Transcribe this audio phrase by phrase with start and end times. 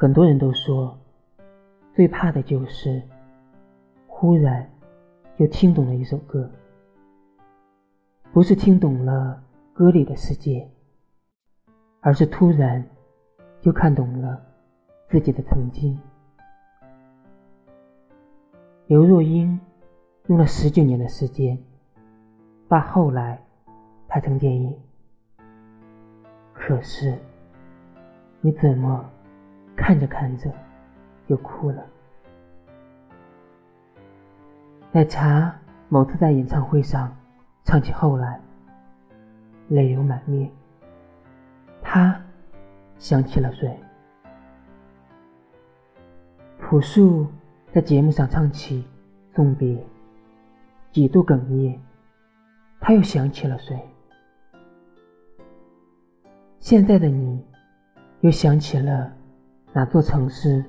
[0.00, 0.98] 很多人都说，
[1.94, 3.02] 最怕的就是
[4.06, 4.66] 忽然
[5.38, 6.50] 就听懂了一首歌，
[8.32, 9.44] 不是听懂了
[9.74, 10.66] 歌里的世界，
[12.00, 12.82] 而是突然
[13.60, 14.40] 就看懂了
[15.10, 16.00] 自己的曾经。
[18.86, 19.60] 刘若英
[20.28, 21.62] 用了十九年的时间，
[22.66, 23.38] 把后来
[24.08, 24.74] 拍成电影，
[26.54, 27.18] 可是
[28.40, 29.04] 你怎么？
[29.80, 30.52] 看着看着，
[31.26, 31.82] 就哭了。
[34.92, 35.58] 奶茶
[35.88, 37.16] 某次在演唱会上
[37.64, 38.38] 唱起《后来》，
[39.74, 40.50] 泪流满面。
[41.80, 42.22] 他
[42.98, 43.74] 想起了谁？
[46.60, 47.26] 朴树
[47.72, 48.84] 在节目上唱起
[49.34, 49.76] 《送别》，
[50.92, 51.80] 几度哽咽。
[52.80, 53.80] 他又想起了谁？
[56.60, 57.42] 现在的你，
[58.20, 59.10] 又想起了？
[59.72, 60.64] 哪座城市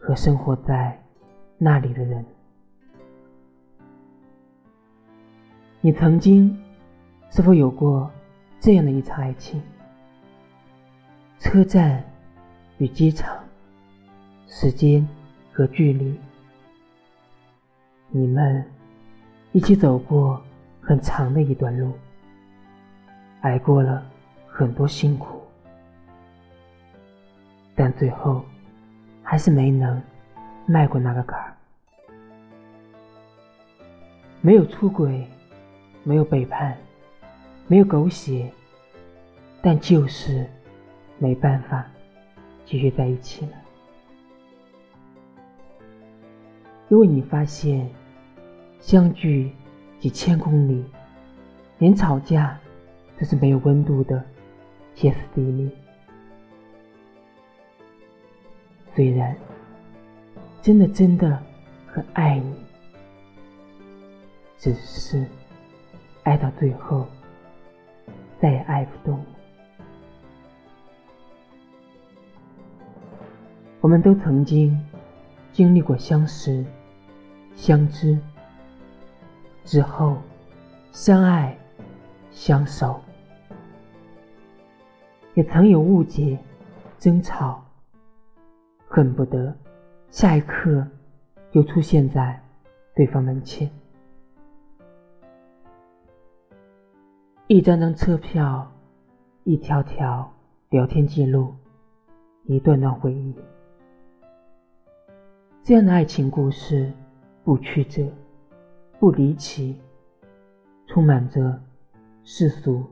[0.00, 0.96] 和生活在
[1.58, 2.24] 那里的人？
[5.80, 6.56] 你曾经
[7.30, 8.08] 是否有过
[8.60, 9.60] 这样的一场爱情？
[11.40, 12.04] 车站
[12.78, 13.36] 与机场，
[14.46, 15.06] 时间
[15.52, 16.16] 和距离，
[18.10, 18.64] 你们
[19.50, 20.40] 一起走过
[20.80, 21.90] 很长的一段路，
[23.40, 24.06] 挨过了
[24.46, 25.41] 很多辛苦。
[27.74, 28.44] 但最后，
[29.22, 30.00] 还是没能
[30.66, 31.54] 迈过那个坎儿。
[34.40, 35.26] 没有出轨，
[36.02, 36.76] 没有背叛，
[37.68, 38.50] 没有狗血，
[39.62, 40.46] 但就是
[41.18, 41.86] 没办法
[42.66, 43.52] 继续在一起了。
[46.88, 47.88] 因为你发现，
[48.80, 49.50] 相距
[49.98, 50.84] 几千公里，
[51.78, 52.58] 连吵架
[53.18, 54.22] 都是没有温度的
[54.94, 55.70] 歇斯底里。
[58.94, 59.34] 虽然
[60.60, 61.42] 真的真的
[61.86, 62.54] 很爱你，
[64.58, 65.26] 只是
[66.24, 67.06] 爱到最后
[68.38, 69.26] 再也爱不动了。
[73.80, 74.78] 我们都曾经
[75.52, 76.64] 经历过相识、
[77.56, 78.18] 相知
[79.64, 80.18] 之后，
[80.92, 81.56] 相爱、
[82.30, 83.00] 相守，
[85.34, 86.38] 也曾有误解、
[86.98, 87.64] 争吵。
[88.94, 89.56] 恨不得
[90.10, 90.86] 下一刻
[91.50, 92.38] 就出现在
[92.94, 93.70] 对方门前。
[97.46, 98.70] 一张张车票，
[99.44, 100.30] 一条条
[100.68, 101.54] 聊天记录，
[102.44, 103.34] 一段段回忆。
[105.62, 106.92] 这样的爱情故事，
[107.44, 108.06] 不曲折，
[109.00, 109.80] 不离奇，
[110.86, 111.58] 充满着
[112.24, 112.84] 世俗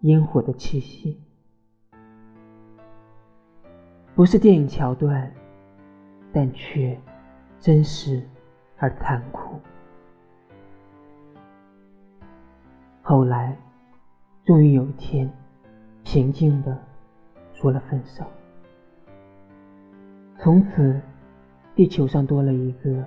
[0.00, 1.18] 烟火的气息。
[4.18, 5.32] 不是电影桥段，
[6.32, 7.00] 但却
[7.60, 8.20] 真实
[8.76, 9.60] 而残酷。
[13.00, 13.56] 后来，
[14.44, 15.32] 终于有一天，
[16.02, 16.76] 平静的
[17.52, 18.24] 说了分手。
[20.36, 21.00] 从此，
[21.76, 23.04] 地球上多了一个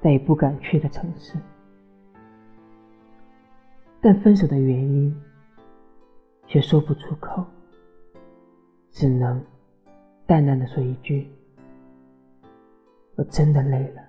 [0.00, 1.36] 再也不敢去的城市。
[4.00, 5.14] 但分手的原因
[6.46, 7.44] 却说不出口，
[8.90, 9.38] 只能。
[10.30, 11.28] 淡淡的说一句
[13.18, 14.02] ：“我真的累了。”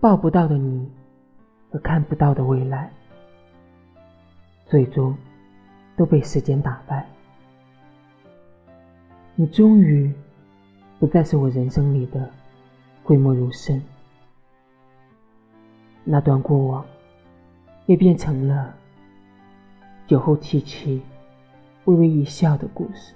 [0.00, 0.90] 抱不到的你
[1.70, 2.90] 和看不到的未来，
[4.64, 5.14] 最终
[5.98, 7.06] 都被时间打败。
[9.34, 10.10] 你终于
[10.98, 12.30] 不再是我人生里的
[13.04, 13.82] 讳莫如深，
[16.04, 16.86] 那段过往
[17.84, 18.74] 也变成了
[20.06, 21.02] 酒后提起。
[21.86, 23.14] 微微一笑的故事，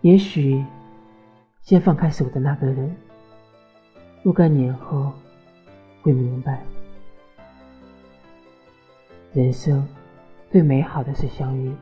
[0.00, 0.62] 也许
[1.62, 2.94] 先放开手的那个人，
[4.22, 5.12] 若干年后
[6.02, 6.62] 会明白，
[9.32, 9.86] 人生
[10.50, 11.72] 最美好的是相遇，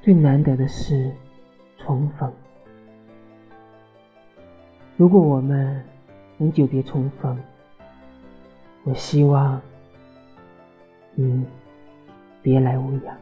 [0.00, 1.12] 最难得的是
[1.76, 2.32] 重逢。
[4.96, 5.84] 如果我们
[6.38, 7.38] 能久别重逢，
[8.84, 9.60] 我希望
[11.14, 11.44] 你。
[12.42, 13.16] 别来无恙。